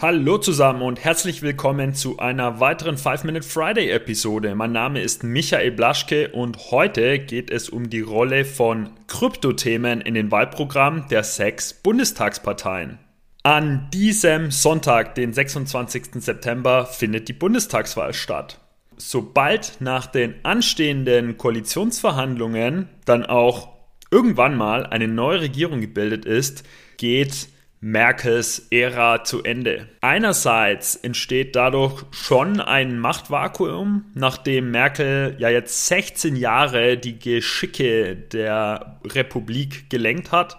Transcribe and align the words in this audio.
Hallo 0.00 0.38
zusammen 0.38 0.82
und 0.82 1.02
herzlich 1.02 1.42
willkommen 1.42 1.92
zu 1.92 2.20
einer 2.20 2.60
weiteren 2.60 2.94
5-Minute 2.94 3.44
Friday 3.44 3.90
Episode. 3.90 4.54
Mein 4.54 4.70
Name 4.70 5.02
ist 5.02 5.24
Michael 5.24 5.72
Blaschke 5.72 6.28
und 6.28 6.70
heute 6.70 7.18
geht 7.18 7.50
es 7.50 7.68
um 7.68 7.90
die 7.90 8.02
Rolle 8.02 8.44
von 8.44 8.90
Kryptothemen 9.08 10.00
in 10.00 10.14
den 10.14 10.30
Wahlprogrammen 10.30 11.08
der 11.10 11.24
sechs 11.24 11.74
Bundestagsparteien. 11.74 13.00
An 13.42 13.88
diesem 13.92 14.52
Sonntag, 14.52 15.16
den 15.16 15.32
26. 15.32 16.22
September, 16.22 16.86
findet 16.86 17.26
die 17.26 17.32
Bundestagswahl 17.32 18.14
statt. 18.14 18.60
Sobald 18.98 19.80
nach 19.80 20.06
den 20.06 20.36
anstehenden 20.44 21.38
Koalitionsverhandlungen 21.38 22.88
dann 23.04 23.26
auch 23.26 23.70
irgendwann 24.12 24.56
mal 24.56 24.86
eine 24.86 25.08
neue 25.08 25.40
Regierung 25.40 25.80
gebildet 25.80 26.24
ist, 26.24 26.62
geht 26.98 27.48
Merkels 27.80 28.66
Ära 28.70 29.22
zu 29.22 29.44
Ende. 29.44 29.88
Einerseits 30.00 30.96
entsteht 30.96 31.54
dadurch 31.54 32.04
schon 32.10 32.60
ein 32.60 32.98
Machtvakuum, 32.98 34.06
nachdem 34.14 34.70
Merkel 34.70 35.36
ja 35.38 35.48
jetzt 35.48 35.86
16 35.86 36.34
Jahre 36.36 36.98
die 36.98 37.18
Geschicke 37.18 38.16
der 38.16 39.00
Republik 39.04 39.90
gelenkt 39.90 40.32
hat. 40.32 40.56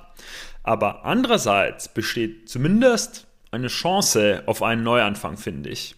Aber 0.63 1.05
andererseits 1.05 1.89
besteht 1.89 2.47
zumindest 2.47 3.27
eine 3.51 3.67
Chance 3.67 4.43
auf 4.45 4.63
einen 4.63 4.83
Neuanfang, 4.83 5.37
finde 5.37 5.69
ich. 5.69 5.95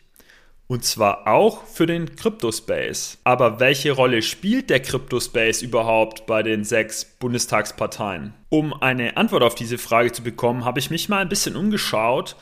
Und 0.67 0.85
zwar 0.85 1.27
auch 1.27 1.65
für 1.65 1.85
den 1.85 2.15
Cryptospace. 2.15 3.17
Aber 3.23 3.59
welche 3.59 3.91
Rolle 3.91 4.21
spielt 4.21 4.69
der 4.69 4.79
Cryptospace 4.79 5.61
überhaupt 5.61 6.25
bei 6.25 6.43
den 6.43 6.63
sechs 6.63 7.03
Bundestagsparteien? 7.03 8.33
Um 8.49 8.73
eine 8.73 9.17
Antwort 9.17 9.43
auf 9.43 9.55
diese 9.55 9.77
Frage 9.77 10.11
zu 10.11 10.23
bekommen, 10.23 10.63
habe 10.63 10.79
ich 10.79 10.89
mich 10.89 11.09
mal 11.09 11.19
ein 11.19 11.29
bisschen 11.29 11.55
umgeschaut. 11.57 12.37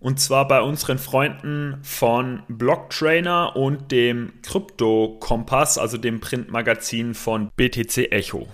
Und 0.00 0.18
zwar 0.18 0.48
bei 0.48 0.60
unseren 0.60 0.98
Freunden 0.98 1.78
von 1.82 2.42
Blocktrainer 2.48 3.54
und 3.54 3.92
dem 3.92 4.32
Krypto-Kompass, 4.42 5.78
also 5.78 5.96
dem 5.96 6.18
Printmagazin 6.18 7.14
von 7.14 7.50
BTC 7.56 8.10
Echo. 8.10 8.48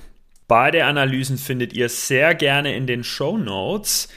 Beide 0.47 0.85
Analysen 0.85 1.39
findet 1.39 1.73
ihr 1.73 1.89
sehr 1.89 2.35
gerne 2.35 2.77
in 2.77 2.87
den 2.87 3.03
Show 3.03 3.39
Notes. 3.39 4.09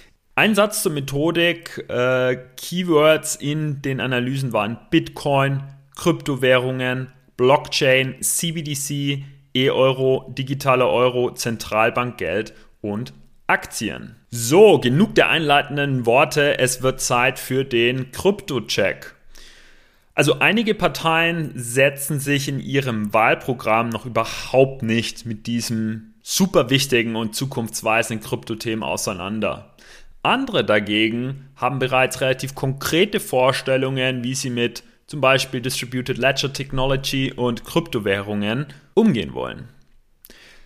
Ein 0.42 0.56
Satz 0.56 0.82
zur 0.82 0.94
Methodik. 0.94 1.86
Äh, 1.88 2.36
Keywords 2.58 3.36
in 3.36 3.84
den 3.84 4.00
Analysen 4.02 4.54
waren 4.54 4.80
Bitcoin, 4.90 5.62
Kryptowährungen, 5.96 7.10
Blockchain, 7.38 8.16
CBDC, 8.24 9.24
E-Euro, 9.54 10.34
digitaler 10.36 10.90
Euro, 10.90 11.32
Zentralbankgeld 11.32 12.56
und 12.82 13.14
Aktien. 13.46 14.16
So, 14.32 14.80
genug 14.80 15.14
der 15.14 15.30
einleitenden 15.30 16.08
Worte. 16.08 16.58
Es 16.58 16.82
wird 16.82 17.02
Zeit 17.02 17.38
für 17.38 17.64
den 17.64 18.12
Krypto-Check. 18.12 19.14
Also 20.16 20.40
einige 20.40 20.74
Parteien 20.74 21.52
setzen 21.54 22.20
sich 22.20 22.48
in 22.48 22.60
ihrem 22.60 23.14
Wahlprogramm 23.14 23.90
noch 23.90 24.08
überhaupt 24.08 24.82
nicht 24.82 25.24
mit 25.28 25.46
diesem 25.46 26.16
super 26.24 26.72
wichtigen 26.72 27.16
und 27.16 27.36
zukunftsweisenden 27.36 28.26
Kryptothemen 28.26 28.84
auseinander. 28.84 29.72
Andere 30.24 30.64
dagegen 30.64 31.50
haben 31.56 31.80
bereits 31.80 32.22
relativ 32.22 32.54
konkrete 32.54 33.20
Vorstellungen, 33.20 34.24
wie 34.24 34.36
sie 34.36 34.50
mit 34.50 34.84
zum 35.08 35.20
Beispiel 35.20 35.62
Distributed 35.62 36.18
Ledger 36.18 36.54
Technology 36.54 37.34
und 37.34 37.66
Kryptowährungen 37.66 38.68
umgehen 38.94 39.34
wollen. 39.34 39.68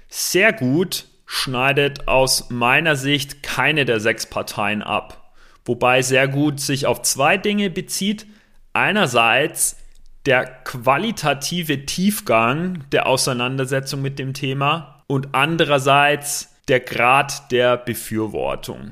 Sehr 0.08 0.54
gut 0.54 1.06
schneidet 1.26 2.08
aus 2.08 2.50
meiner 2.50 2.96
Sicht 2.96 3.42
keine 3.42 3.86
der 3.86 4.00
sechs 4.00 4.28
Parteien 4.28 4.84
ab, 4.84 5.34
wobei 5.64 6.02
sehr 6.02 6.28
gut 6.28 6.60
sich 6.60 6.86
auf 6.86 7.02
zwei 7.02 7.38
Dinge 7.38 7.70
bezieht. 7.70 8.28
Einerseits 8.74 9.78
der 10.26 10.46
qualitative 10.46 11.86
Tiefgang 11.86 12.84
der 12.92 13.08
Auseinandersetzung 13.08 14.02
mit 14.02 14.20
dem 14.20 14.34
Thema 14.34 15.04
und 15.08 15.30
andererseits 15.34 16.56
der 16.68 16.82
Grad 16.82 17.52
der 17.52 17.78
Befürwortung. 17.78 18.92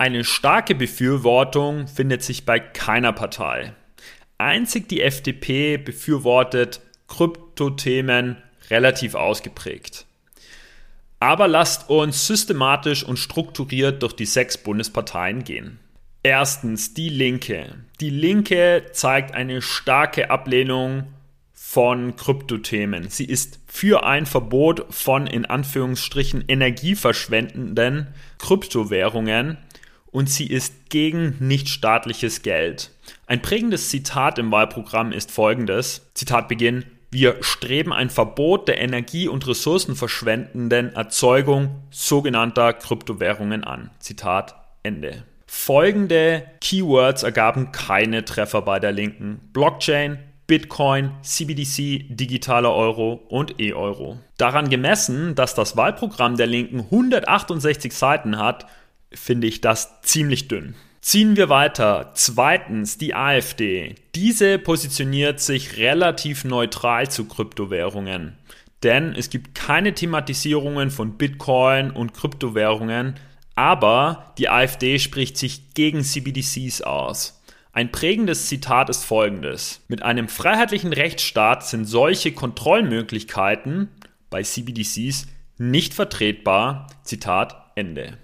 Eine 0.00 0.24
starke 0.24 0.74
Befürwortung 0.74 1.86
findet 1.86 2.22
sich 2.22 2.46
bei 2.46 2.58
keiner 2.58 3.12
Partei. 3.12 3.74
Einzig 4.38 4.88
die 4.88 5.02
FDP 5.02 5.76
befürwortet 5.76 6.80
Kryptothemen 7.06 8.38
relativ 8.70 9.14
ausgeprägt. 9.14 10.06
Aber 11.18 11.48
lasst 11.48 11.90
uns 11.90 12.26
systematisch 12.26 13.04
und 13.04 13.18
strukturiert 13.18 14.02
durch 14.02 14.14
die 14.14 14.24
sechs 14.24 14.56
Bundesparteien 14.56 15.44
gehen. 15.44 15.78
Erstens 16.22 16.94
die 16.94 17.10
Linke. 17.10 17.74
Die 18.00 18.08
Linke 18.08 18.86
zeigt 18.92 19.34
eine 19.34 19.60
starke 19.60 20.30
Ablehnung 20.30 21.08
von 21.52 22.16
Kryptothemen. 22.16 23.10
Sie 23.10 23.26
ist 23.26 23.60
für 23.66 24.02
ein 24.04 24.24
Verbot 24.24 24.86
von 24.88 25.26
in 25.26 25.44
Anführungsstrichen 25.44 26.42
energieverschwendenden 26.48 28.06
Kryptowährungen 28.38 29.58
und 30.10 30.28
sie 30.28 30.46
ist 30.46 30.90
gegen 30.90 31.36
nichtstaatliches 31.38 32.42
Geld. 32.42 32.90
Ein 33.26 33.42
prägendes 33.42 33.90
Zitat 33.90 34.38
im 34.38 34.50
Wahlprogramm 34.50 35.12
ist 35.12 35.30
folgendes. 35.30 36.10
Zitat 36.14 36.48
Beginn. 36.48 36.84
Wir 37.12 37.38
streben 37.40 37.92
ein 37.92 38.10
Verbot 38.10 38.68
der 38.68 38.80
energie- 38.80 39.28
und 39.28 39.46
ressourcenverschwendenden 39.46 40.94
Erzeugung 40.94 41.82
sogenannter 41.90 42.72
Kryptowährungen 42.72 43.64
an. 43.64 43.90
Zitat 43.98 44.54
Ende. 44.82 45.24
Folgende 45.46 46.44
Keywords 46.60 47.24
ergaben 47.24 47.72
keine 47.72 48.24
Treffer 48.24 48.62
bei 48.62 48.78
der 48.78 48.92
Linken. 48.92 49.40
Blockchain, 49.52 50.20
Bitcoin, 50.46 51.12
CBDC, 51.22 52.06
digitaler 52.08 52.72
Euro 52.72 53.14
und 53.28 53.60
E-Euro. 53.60 54.18
Daran 54.36 54.70
gemessen, 54.70 55.34
dass 55.34 55.56
das 55.56 55.76
Wahlprogramm 55.76 56.36
der 56.36 56.46
Linken 56.46 56.80
168 56.80 57.92
Seiten 57.92 58.38
hat, 58.38 58.66
finde 59.12 59.46
ich 59.46 59.60
das 59.60 60.00
ziemlich 60.02 60.48
dünn. 60.48 60.74
Ziehen 61.00 61.36
wir 61.36 61.48
weiter. 61.48 62.12
Zweitens 62.14 62.98
die 62.98 63.14
AfD. 63.14 63.94
Diese 64.14 64.58
positioniert 64.58 65.40
sich 65.40 65.78
relativ 65.78 66.44
neutral 66.44 67.10
zu 67.10 67.26
Kryptowährungen. 67.26 68.36
Denn 68.82 69.14
es 69.14 69.30
gibt 69.30 69.54
keine 69.54 69.94
Thematisierungen 69.94 70.90
von 70.90 71.16
Bitcoin 71.16 71.90
und 71.90 72.14
Kryptowährungen, 72.14 73.14
aber 73.54 74.32
die 74.38 74.48
AfD 74.48 74.98
spricht 74.98 75.36
sich 75.36 75.74
gegen 75.74 76.02
CBDCs 76.02 76.82
aus. 76.82 77.42
Ein 77.72 77.92
prägendes 77.92 78.46
Zitat 78.46 78.90
ist 78.90 79.04
folgendes. 79.04 79.82
Mit 79.88 80.02
einem 80.02 80.28
freiheitlichen 80.28 80.92
Rechtsstaat 80.92 81.66
sind 81.66 81.84
solche 81.84 82.32
Kontrollmöglichkeiten 82.32 83.88
bei 84.28 84.42
CBDCs 84.42 85.28
nicht 85.58 85.94
vertretbar. 85.94 86.88
Zitat 87.04 87.72
Ende. 87.74 88.18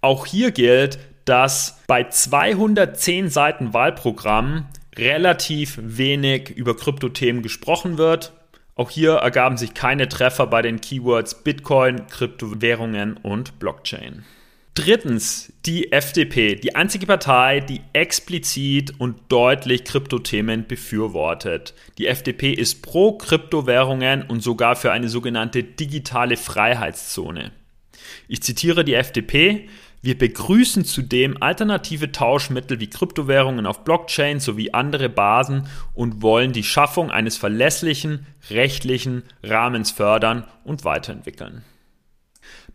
Auch 0.00 0.26
hier 0.26 0.50
gilt, 0.50 0.98
dass 1.24 1.80
bei 1.86 2.04
210 2.04 3.28
Seiten 3.28 3.74
Wahlprogramm 3.74 4.66
relativ 4.96 5.78
wenig 5.80 6.50
über 6.50 6.76
Kryptothemen 6.76 7.42
gesprochen 7.42 7.98
wird. 7.98 8.32
Auch 8.74 8.90
hier 8.90 9.12
ergaben 9.12 9.56
sich 9.56 9.74
keine 9.74 10.08
Treffer 10.08 10.46
bei 10.46 10.62
den 10.62 10.80
Keywords 10.80 11.42
Bitcoin, 11.44 12.06
Kryptowährungen 12.06 13.16
und 13.18 13.58
Blockchain. 13.58 14.24
Drittens, 14.74 15.52
die 15.66 15.92
FDP, 15.92 16.54
die 16.54 16.74
einzige 16.76 17.04
Partei, 17.04 17.60
die 17.60 17.80
explizit 17.92 18.94
und 18.98 19.16
deutlich 19.28 19.84
Kryptothemen 19.84 20.66
befürwortet. 20.66 21.74
Die 21.98 22.06
FDP 22.06 22.52
ist 22.52 22.80
pro 22.82 23.18
Kryptowährungen 23.18 24.22
und 24.22 24.42
sogar 24.42 24.76
für 24.76 24.92
eine 24.92 25.08
sogenannte 25.08 25.62
digitale 25.62 26.36
Freiheitszone. 26.36 27.52
Ich 28.28 28.42
zitiere 28.42 28.84
die 28.84 28.94
FDP. 28.94 29.68
Wir 30.02 30.16
begrüßen 30.16 30.84
zudem 30.84 31.42
alternative 31.42 32.10
Tauschmittel 32.10 32.80
wie 32.80 32.88
Kryptowährungen 32.88 33.66
auf 33.66 33.84
Blockchain 33.84 34.40
sowie 34.40 34.70
andere 34.72 35.10
Basen 35.10 35.68
und 35.92 36.22
wollen 36.22 36.52
die 36.52 36.64
Schaffung 36.64 37.10
eines 37.10 37.36
verlässlichen 37.36 38.26
rechtlichen 38.48 39.24
Rahmens 39.42 39.90
fördern 39.90 40.44
und 40.64 40.84
weiterentwickeln. 40.84 41.64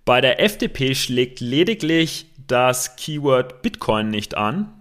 Bei 0.06 0.22
der 0.22 0.40
FDP 0.40 0.94
schlägt 0.94 1.40
lediglich 1.40 2.28
das 2.46 2.96
Keyword 2.96 3.64
Bitcoin 3.64 4.10
nicht 4.10 4.38
an 4.38 4.72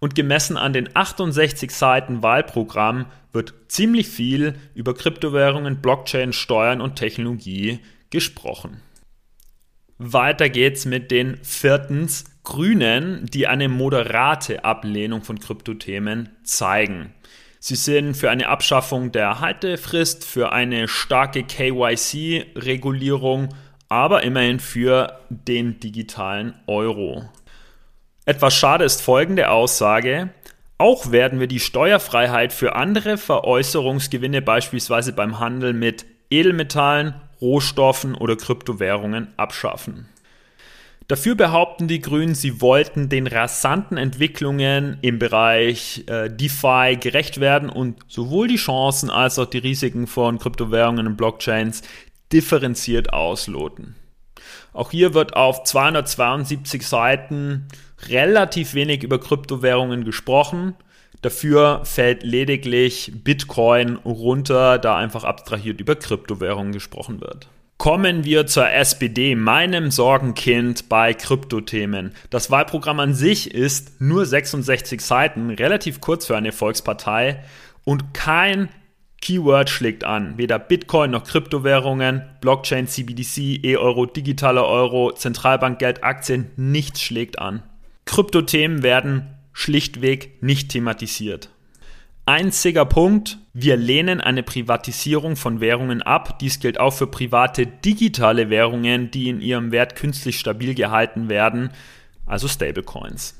und 0.00 0.14
gemessen 0.14 0.58
an 0.58 0.74
den 0.74 0.94
68 0.94 1.70
Seiten 1.70 2.22
Wahlprogramm 2.22 3.06
wird 3.32 3.54
ziemlich 3.68 4.08
viel 4.08 4.54
über 4.74 4.94
Kryptowährungen, 4.94 5.80
Blockchain, 5.80 6.32
Steuern 6.32 6.80
und 6.80 6.96
Technologie 6.96 7.80
gesprochen. 8.10 8.82
Weiter 10.02 10.48
geht's 10.48 10.86
mit 10.86 11.10
den 11.10 11.36
viertens 11.42 12.24
Grünen, 12.42 13.26
die 13.26 13.46
eine 13.46 13.68
moderate 13.68 14.64
Ablehnung 14.64 15.22
von 15.22 15.38
Kryptothemen 15.38 16.30
zeigen. 16.42 17.12
Sie 17.58 17.74
sind 17.74 18.16
für 18.16 18.30
eine 18.30 18.48
Abschaffung 18.48 19.12
der 19.12 19.40
Haltefrist, 19.40 20.24
für 20.24 20.52
eine 20.52 20.88
starke 20.88 21.42
KYC-Regulierung, 21.42 23.50
aber 23.90 24.22
immerhin 24.22 24.58
für 24.58 25.18
den 25.28 25.80
digitalen 25.80 26.54
Euro. 26.66 27.28
Etwas 28.24 28.54
schade 28.54 28.84
ist 28.84 29.02
folgende 29.02 29.50
Aussage. 29.50 30.30
Auch 30.78 31.12
werden 31.12 31.40
wir 31.40 31.46
die 31.46 31.60
Steuerfreiheit 31.60 32.54
für 32.54 32.74
andere 32.74 33.18
Veräußerungsgewinne 33.18 34.40
beispielsweise 34.40 35.12
beim 35.12 35.40
Handel 35.40 35.74
mit 35.74 36.06
Edelmetallen, 36.30 37.20
Rohstoffen 37.40 38.14
oder 38.14 38.36
Kryptowährungen 38.36 39.28
abschaffen. 39.36 40.08
Dafür 41.10 41.34
behaupten 41.34 41.88
die 41.88 42.00
Grünen, 42.00 42.36
sie 42.36 42.60
wollten 42.60 43.08
den 43.08 43.26
rasanten 43.26 43.96
Entwicklungen 43.96 44.98
im 45.02 45.18
Bereich 45.18 46.04
äh, 46.06 46.30
DeFi 46.30 46.98
gerecht 47.00 47.40
werden 47.40 47.68
und 47.68 47.98
sowohl 48.06 48.46
die 48.46 48.54
Chancen 48.54 49.10
als 49.10 49.36
auch 49.40 49.46
die 49.46 49.58
Risiken 49.58 50.06
von 50.06 50.38
Kryptowährungen 50.38 51.08
und 51.08 51.16
Blockchains 51.16 51.82
differenziert 52.32 53.12
ausloten. 53.12 53.96
Auch 54.72 54.92
hier 54.92 55.12
wird 55.12 55.34
auf 55.34 55.64
272 55.64 56.86
Seiten 56.86 57.66
relativ 58.08 58.74
wenig 58.74 59.02
über 59.02 59.18
Kryptowährungen 59.18 60.04
gesprochen. 60.04 60.76
Dafür 61.22 61.82
fällt 61.84 62.22
lediglich 62.22 63.12
Bitcoin 63.22 63.96
runter, 63.96 64.78
da 64.78 64.96
einfach 64.96 65.24
abstrahiert 65.24 65.80
über 65.80 65.94
Kryptowährungen 65.94 66.72
gesprochen 66.72 67.20
wird. 67.20 67.48
Kommen 67.76 68.24
wir 68.24 68.46
zur 68.46 68.70
SPD, 68.70 69.34
meinem 69.34 69.90
Sorgenkind 69.90 70.90
bei 70.90 71.14
Kryptothemen. 71.14 72.12
Das 72.28 72.50
Wahlprogramm 72.50 73.00
an 73.00 73.14
sich 73.14 73.54
ist 73.54 74.02
nur 74.02 74.26
66 74.26 75.00
Seiten, 75.00 75.50
relativ 75.50 76.00
kurz 76.00 76.26
für 76.26 76.36
eine 76.36 76.52
Volkspartei 76.52 77.42
und 77.84 78.12
kein 78.12 78.68
Keyword 79.22 79.70
schlägt 79.70 80.04
an. 80.04 80.36
Weder 80.38 80.58
Bitcoin 80.58 81.10
noch 81.10 81.24
Kryptowährungen, 81.24 82.22
Blockchain, 82.40 82.86
CBDC, 82.86 83.64
E-Euro, 83.64 84.06
digitaler 84.06 84.66
Euro, 84.66 85.12
Zentralbankgeld, 85.12 86.04
Aktien, 86.04 86.50
nichts 86.56 87.00
schlägt 87.00 87.38
an. 87.38 87.62
Kryptothemen 88.04 88.82
werden 88.82 89.39
schlichtweg 89.60 90.42
nicht 90.42 90.70
thematisiert. 90.70 91.50
Einziger 92.24 92.86
Punkt, 92.86 93.38
wir 93.52 93.76
lehnen 93.76 94.20
eine 94.20 94.42
Privatisierung 94.42 95.36
von 95.36 95.60
Währungen 95.60 96.00
ab. 96.00 96.38
Dies 96.38 96.60
gilt 96.60 96.80
auch 96.80 96.92
für 96.92 97.06
private 97.06 97.66
digitale 97.66 98.48
Währungen, 98.48 99.10
die 99.10 99.28
in 99.28 99.42
ihrem 99.42 99.70
Wert 99.70 99.96
künstlich 99.96 100.38
stabil 100.38 100.74
gehalten 100.74 101.28
werden, 101.28 101.72
also 102.24 102.48
Stablecoins. 102.48 103.38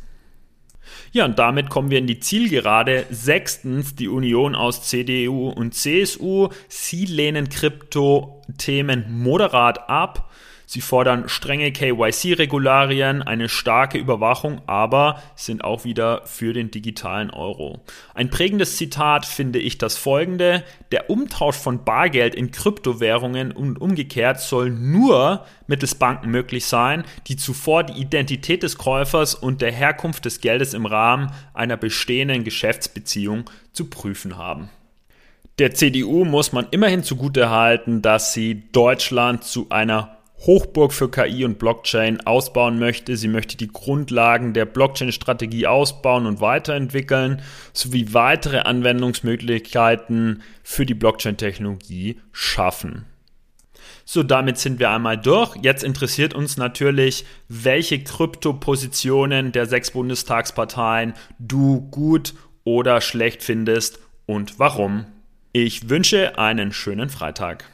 Ja, 1.12 1.24
und 1.24 1.38
damit 1.38 1.70
kommen 1.70 1.90
wir 1.90 1.98
in 1.98 2.06
die 2.06 2.20
Zielgerade. 2.20 3.06
Sechstens, 3.10 3.94
die 3.94 4.08
Union 4.08 4.54
aus 4.54 4.82
CDU 4.88 5.48
und 5.48 5.74
CSU. 5.74 6.48
Sie 6.68 7.06
lehnen 7.06 7.48
Krypto-Themen 7.48 9.06
moderat 9.08 9.88
ab. 9.88 10.30
Sie 10.72 10.82
fordern 10.82 11.28
strenge 11.28 11.72
KYC-Regularien, 11.72 13.22
eine 13.22 13.48
starke 13.48 13.98
Überwachung, 13.98 14.60
aber 14.68 15.20
sind 15.34 15.64
auch 15.64 15.82
wieder 15.82 16.24
für 16.26 16.52
den 16.52 16.70
digitalen 16.70 17.30
Euro. 17.30 17.80
Ein 18.14 18.30
prägendes 18.30 18.76
Zitat 18.76 19.26
finde 19.26 19.58
ich 19.58 19.78
das 19.78 19.96
folgende. 19.96 20.62
Der 20.92 21.10
Umtausch 21.10 21.56
von 21.56 21.82
Bargeld 21.82 22.36
in 22.36 22.52
Kryptowährungen 22.52 23.50
und 23.50 23.80
umgekehrt 23.80 24.38
soll 24.38 24.70
nur 24.70 25.44
mittels 25.66 25.96
Banken 25.96 26.30
möglich 26.30 26.66
sein, 26.66 27.02
die 27.26 27.34
zuvor 27.34 27.82
die 27.82 28.00
Identität 28.00 28.62
des 28.62 28.78
Käufers 28.78 29.34
und 29.34 29.62
der 29.62 29.72
Herkunft 29.72 30.24
des 30.24 30.40
Geldes 30.40 30.72
im 30.72 30.86
Rahmen 30.86 31.32
einer 31.52 31.76
bestehenden 31.76 32.44
Geschäftsbeziehung 32.44 33.50
zu 33.72 33.90
prüfen 33.90 34.38
haben. 34.38 34.70
Der 35.58 35.74
CDU 35.74 36.24
muss 36.24 36.52
man 36.52 36.68
immerhin 36.70 37.02
zugutehalten, 37.02 38.02
dass 38.02 38.34
sie 38.34 38.70
Deutschland 38.70 39.42
zu 39.42 39.66
einer 39.70 40.19
Hochburg 40.40 40.92
für 40.92 41.10
KI 41.10 41.44
und 41.44 41.58
Blockchain 41.58 42.20
ausbauen 42.26 42.78
möchte. 42.78 43.16
Sie 43.16 43.28
möchte 43.28 43.56
die 43.56 43.68
Grundlagen 43.68 44.54
der 44.54 44.64
Blockchain-Strategie 44.64 45.66
ausbauen 45.66 46.26
und 46.26 46.40
weiterentwickeln, 46.40 47.42
sowie 47.72 48.14
weitere 48.14 48.60
Anwendungsmöglichkeiten 48.60 50.42
für 50.62 50.86
die 50.86 50.94
Blockchain-Technologie 50.94 52.20
schaffen. 52.32 53.04
So, 54.04 54.22
damit 54.22 54.58
sind 54.58 54.80
wir 54.80 54.90
einmal 54.90 55.18
durch. 55.18 55.56
Jetzt 55.62 55.84
interessiert 55.84 56.34
uns 56.34 56.56
natürlich, 56.56 57.24
welche 57.48 58.02
Kryptopositionen 58.02 59.52
der 59.52 59.66
sechs 59.66 59.92
Bundestagsparteien 59.92 61.14
du 61.38 61.82
gut 61.90 62.34
oder 62.64 63.00
schlecht 63.00 63.42
findest 63.42 64.00
und 64.26 64.58
warum. 64.58 65.06
Ich 65.52 65.88
wünsche 65.88 66.38
einen 66.38 66.72
schönen 66.72 67.08
Freitag. 67.08 67.66